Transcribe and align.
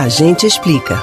A 0.00 0.08
gente 0.08 0.46
explica. 0.46 0.98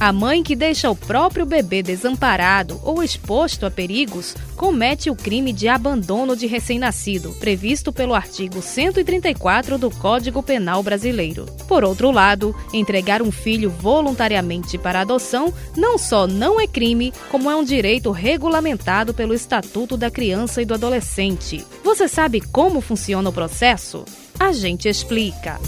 A 0.00 0.10
mãe 0.14 0.42
que 0.42 0.56
deixa 0.56 0.88
o 0.88 0.96
próprio 0.96 1.44
bebê 1.44 1.82
desamparado 1.82 2.80
ou 2.82 3.02
exposto 3.02 3.66
a 3.66 3.70
perigos 3.70 4.34
comete 4.56 5.10
o 5.10 5.14
crime 5.14 5.52
de 5.52 5.68
abandono 5.68 6.34
de 6.34 6.46
recém-nascido, 6.46 7.32
previsto 7.38 7.92
pelo 7.92 8.14
artigo 8.14 8.62
134 8.62 9.76
do 9.76 9.90
Código 9.90 10.42
Penal 10.42 10.82
Brasileiro. 10.82 11.44
Por 11.68 11.84
outro 11.84 12.10
lado, 12.10 12.56
entregar 12.72 13.20
um 13.20 13.30
filho 13.30 13.68
voluntariamente 13.68 14.78
para 14.78 15.02
adoção 15.02 15.52
não 15.76 15.98
só 15.98 16.26
não 16.26 16.58
é 16.58 16.66
crime, 16.66 17.12
como 17.30 17.50
é 17.50 17.54
um 17.54 17.62
direito 17.62 18.10
regulamentado 18.10 19.12
pelo 19.12 19.34
Estatuto 19.34 19.98
da 19.98 20.10
Criança 20.10 20.62
e 20.62 20.64
do 20.64 20.72
Adolescente. 20.72 21.62
Você 21.84 22.08
sabe 22.08 22.40
como 22.40 22.80
funciona 22.80 23.28
o 23.28 23.34
processo? 23.34 24.06
A 24.40 24.50
gente 24.50 24.88
explica. 24.88 25.60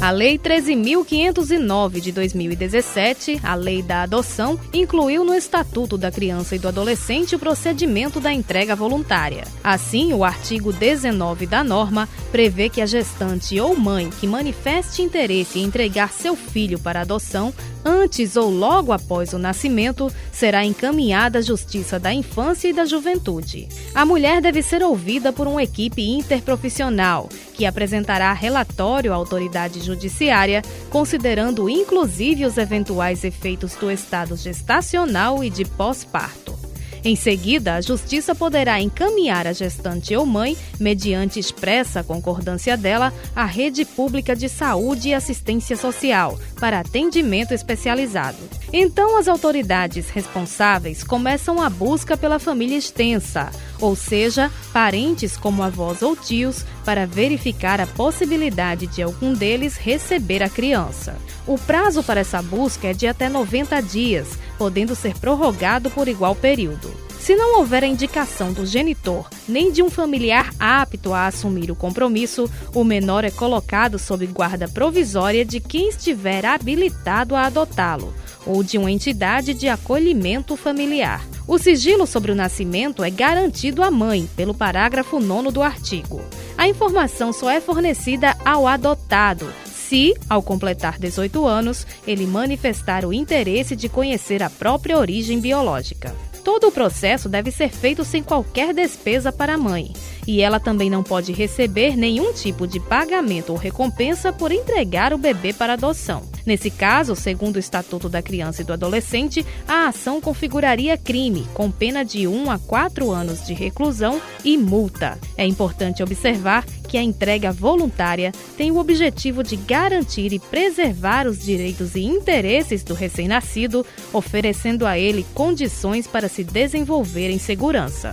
A 0.00 0.10
Lei 0.10 0.38
13.509 0.38 2.00
de 2.00 2.10
2017, 2.10 3.38
a 3.42 3.54
Lei 3.54 3.82
da 3.82 4.04
Adoção, 4.04 4.58
incluiu 4.72 5.26
no 5.26 5.34
Estatuto 5.34 5.98
da 5.98 6.10
Criança 6.10 6.56
e 6.56 6.58
do 6.58 6.68
Adolescente 6.68 7.36
o 7.36 7.38
procedimento 7.38 8.18
da 8.18 8.32
entrega 8.32 8.74
voluntária. 8.74 9.44
Assim, 9.62 10.14
o 10.14 10.24
artigo 10.24 10.72
19 10.72 11.46
da 11.46 11.62
norma 11.62 12.08
prevê 12.32 12.70
que 12.70 12.80
a 12.80 12.86
gestante 12.86 13.60
ou 13.60 13.76
mãe 13.76 14.08
que 14.08 14.26
manifeste 14.26 15.02
interesse 15.02 15.58
em 15.58 15.64
entregar 15.64 16.10
seu 16.14 16.34
filho 16.34 16.78
para 16.78 17.02
adoção 17.02 17.52
antes 17.84 18.36
ou 18.36 18.48
logo 18.48 18.92
após 18.92 19.34
o 19.34 19.38
nascimento 19.38 20.10
será 20.32 20.64
encaminhada 20.64 21.40
à 21.40 21.42
Justiça 21.42 21.98
da 21.98 22.12
Infância 22.12 22.68
e 22.68 22.72
da 22.72 22.86
Juventude. 22.86 23.68
A 23.94 24.06
mulher 24.06 24.40
deve 24.40 24.62
ser 24.62 24.82
ouvida 24.82 25.30
por 25.30 25.46
uma 25.46 25.62
equipe 25.62 26.02
interprofissional 26.02 27.28
que 27.60 27.66
apresentará 27.66 28.32
relatório 28.32 29.12
à 29.12 29.16
autoridade 29.16 29.80
judiciária, 29.80 30.62
considerando 30.88 31.68
inclusive 31.68 32.46
os 32.46 32.56
eventuais 32.56 33.22
efeitos 33.22 33.74
do 33.74 33.90
estado 33.90 34.34
gestacional 34.34 35.44
e 35.44 35.50
de 35.50 35.66
pós-parto. 35.66 36.58
Em 37.04 37.14
seguida, 37.14 37.74
a 37.74 37.80
Justiça 37.82 38.34
poderá 38.34 38.80
encaminhar 38.80 39.46
a 39.46 39.52
gestante 39.52 40.16
ou 40.16 40.24
mãe, 40.24 40.56
mediante 40.78 41.38
expressa 41.38 42.02
concordância 42.02 42.78
dela, 42.78 43.12
à 43.36 43.44
rede 43.44 43.84
pública 43.84 44.34
de 44.34 44.48
saúde 44.48 45.10
e 45.10 45.14
assistência 45.14 45.76
social 45.76 46.38
para 46.58 46.80
atendimento 46.80 47.52
especializado. 47.52 48.38
Então, 48.72 49.18
as 49.18 49.26
autoridades 49.26 50.10
responsáveis 50.10 51.02
começam 51.02 51.60
a 51.60 51.68
busca 51.68 52.16
pela 52.16 52.38
família 52.38 52.78
extensa, 52.78 53.50
ou 53.80 53.96
seja, 53.96 54.48
parentes 54.72 55.36
como 55.36 55.62
avós 55.62 56.02
ou 56.02 56.14
tios, 56.14 56.64
para 56.84 57.04
verificar 57.04 57.80
a 57.80 57.86
possibilidade 57.86 58.86
de 58.86 59.02
algum 59.02 59.32
deles 59.32 59.76
receber 59.76 60.40
a 60.40 60.48
criança. 60.48 61.16
O 61.48 61.58
prazo 61.58 62.04
para 62.04 62.20
essa 62.20 62.40
busca 62.40 62.88
é 62.88 62.92
de 62.92 63.08
até 63.08 63.28
90 63.28 63.80
dias, 63.80 64.38
podendo 64.56 64.94
ser 64.94 65.18
prorrogado 65.18 65.90
por 65.90 66.06
igual 66.06 66.36
período. 66.36 66.92
Se 67.18 67.34
não 67.34 67.58
houver 67.58 67.82
a 67.82 67.88
indicação 67.88 68.52
do 68.52 68.64
genitor 68.64 69.28
nem 69.48 69.70
de 69.72 69.82
um 69.82 69.90
familiar 69.90 70.54
apto 70.58 71.12
a 71.12 71.26
assumir 71.26 71.70
o 71.70 71.76
compromisso, 71.76 72.48
o 72.72 72.84
menor 72.84 73.24
é 73.24 73.30
colocado 73.30 73.98
sob 73.98 74.26
guarda 74.28 74.68
provisória 74.68 75.44
de 75.44 75.60
quem 75.60 75.88
estiver 75.88 76.46
habilitado 76.46 77.34
a 77.34 77.42
adotá-lo 77.46 78.14
ou 78.46 78.62
de 78.62 78.78
uma 78.78 78.90
entidade 78.90 79.54
de 79.54 79.68
acolhimento 79.68 80.56
familiar. 80.56 81.26
O 81.46 81.58
sigilo 81.58 82.06
sobre 82.06 82.32
o 82.32 82.34
nascimento 82.34 83.02
é 83.02 83.10
garantido 83.10 83.82
à 83.82 83.90
mãe, 83.90 84.28
pelo 84.36 84.54
parágrafo 84.54 85.18
9 85.18 85.50
do 85.50 85.62
artigo. 85.62 86.20
A 86.56 86.68
informação 86.68 87.32
só 87.32 87.50
é 87.50 87.60
fornecida 87.60 88.36
ao 88.44 88.66
adotado, 88.66 89.52
se, 89.90 90.14
ao 90.28 90.40
completar 90.40 91.00
18 91.00 91.44
anos, 91.44 91.84
ele 92.06 92.24
manifestar 92.24 93.04
o 93.04 93.12
interesse 93.12 93.74
de 93.74 93.88
conhecer 93.88 94.40
a 94.40 94.48
própria 94.48 94.96
origem 94.96 95.40
biológica. 95.40 96.14
Todo 96.44 96.68
o 96.68 96.72
processo 96.72 97.28
deve 97.28 97.50
ser 97.50 97.70
feito 97.70 98.04
sem 98.04 98.22
qualquer 98.22 98.72
despesa 98.72 99.32
para 99.32 99.54
a 99.54 99.58
mãe. 99.58 99.92
E 100.28 100.42
ela 100.42 100.60
também 100.60 100.88
não 100.88 101.02
pode 101.02 101.32
receber 101.32 101.96
nenhum 101.96 102.32
tipo 102.32 102.68
de 102.68 102.78
pagamento 102.78 103.50
ou 103.50 103.58
recompensa 103.58 104.32
por 104.32 104.52
entregar 104.52 105.12
o 105.12 105.18
bebê 105.18 105.52
para 105.52 105.72
adoção. 105.72 106.29
Nesse 106.44 106.70
caso, 106.70 107.14
segundo 107.14 107.56
o 107.56 107.58
Estatuto 107.58 108.08
da 108.08 108.22
Criança 108.22 108.62
e 108.62 108.64
do 108.64 108.72
Adolescente, 108.72 109.44
a 109.66 109.88
ação 109.88 110.20
configuraria 110.20 110.96
crime, 110.96 111.46
com 111.54 111.70
pena 111.70 112.04
de 112.04 112.26
1 112.26 112.50
a 112.50 112.58
4 112.58 113.10
anos 113.10 113.46
de 113.46 113.54
reclusão 113.54 114.20
e 114.44 114.56
multa. 114.56 115.18
É 115.36 115.46
importante 115.46 116.02
observar 116.02 116.64
que 116.88 116.98
a 116.98 117.02
entrega 117.02 117.52
voluntária 117.52 118.32
tem 118.56 118.70
o 118.70 118.78
objetivo 118.78 119.42
de 119.42 119.56
garantir 119.56 120.32
e 120.32 120.38
preservar 120.38 121.26
os 121.26 121.38
direitos 121.38 121.94
e 121.94 122.02
interesses 122.02 122.82
do 122.82 122.94
recém-nascido, 122.94 123.86
oferecendo 124.12 124.86
a 124.86 124.98
ele 124.98 125.24
condições 125.32 126.06
para 126.06 126.28
se 126.28 126.42
desenvolver 126.42 127.30
em 127.30 127.38
segurança. 127.38 128.12